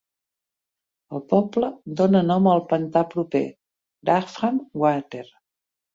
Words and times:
El 1.17 1.21
poble 1.33 1.69
dóna 2.01 2.23
nom 2.29 2.49
al 2.53 2.63
pantà 2.71 3.03
proper, 3.15 3.45
Grafham 4.11 4.59
Water. 4.85 5.25